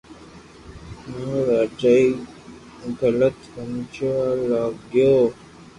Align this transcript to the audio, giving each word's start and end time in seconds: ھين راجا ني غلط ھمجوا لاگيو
ھين 1.03 1.31
راجا 1.47 1.95
ني 2.79 2.89
غلط 2.99 3.37
ھمجوا 3.53 4.17
لاگيو 4.49 5.15